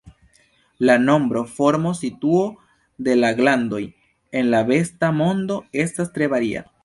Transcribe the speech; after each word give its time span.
La 0.89 0.93
nombro, 1.01 1.43
formo, 1.57 1.91
situo 1.99 2.47
de 3.07 3.15
la 3.19 3.31
glandoj 3.41 3.83
en 4.41 4.51
la 4.55 4.65
besta 4.73 5.13
mondo 5.21 5.61
estas 5.85 6.13
tre 6.17 6.31
varia. 6.35 6.69